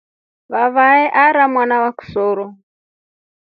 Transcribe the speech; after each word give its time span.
Vavae 0.51 1.03
aatra 1.21 1.45
mwana 1.53 1.75
wa 1.83 1.91
kisero. 1.97 2.45